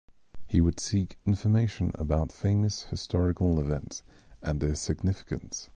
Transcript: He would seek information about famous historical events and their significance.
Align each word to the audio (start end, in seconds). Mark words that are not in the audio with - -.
He 0.47 0.61
would 0.61 0.79
seek 0.79 1.19
information 1.27 1.91
about 1.93 2.31
famous 2.31 2.85
historical 2.85 3.59
events 3.59 4.01
and 4.41 4.59
their 4.59 4.73
significance. 4.73 5.69